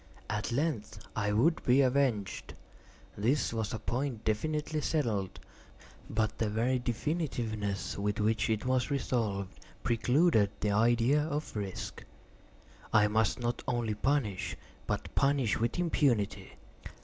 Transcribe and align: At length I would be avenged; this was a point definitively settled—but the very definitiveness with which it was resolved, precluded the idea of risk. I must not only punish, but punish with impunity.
At 0.31 0.51
length 0.51 0.97
I 1.15 1.31
would 1.31 1.63
be 1.63 1.81
avenged; 1.81 2.55
this 3.15 3.53
was 3.53 3.71
a 3.71 3.77
point 3.77 4.25
definitively 4.25 4.81
settled—but 4.81 6.37
the 6.39 6.49
very 6.49 6.79
definitiveness 6.79 7.99
with 7.99 8.19
which 8.19 8.49
it 8.49 8.65
was 8.65 8.89
resolved, 8.89 9.59
precluded 9.83 10.49
the 10.59 10.71
idea 10.71 11.21
of 11.21 11.55
risk. 11.55 12.03
I 12.91 13.09
must 13.09 13.39
not 13.39 13.61
only 13.67 13.93
punish, 13.93 14.55
but 14.87 15.13
punish 15.13 15.59
with 15.59 15.77
impunity. 15.77 16.53